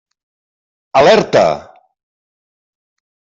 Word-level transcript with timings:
Alerta! 1.01 1.43